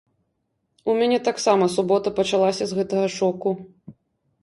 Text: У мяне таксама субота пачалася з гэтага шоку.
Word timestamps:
У 0.91 0.95
мяне 1.01 1.19
таксама 1.27 1.69
субота 1.75 2.17
пачалася 2.23 2.63
з 2.75 2.83
гэтага 2.83 3.07
шоку. 3.21 3.49